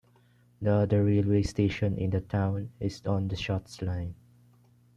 [0.63, 4.15] The other railway station in the town is on the Shotts Line.